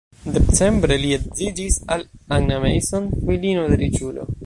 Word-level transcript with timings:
Decembre 0.35 0.97
li 1.03 1.11
edziĝis 1.17 1.79
al 1.97 2.07
Anna 2.39 2.61
Mason, 2.67 3.11
filino 3.29 3.71
de 3.75 3.83
riĉulo. 3.87 4.33